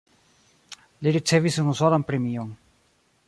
Li 1.03 1.13
ricevis 1.17 1.59
unusolan 1.65 2.09
premion. 2.09 2.53